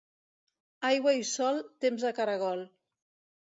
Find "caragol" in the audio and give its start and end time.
2.21-2.65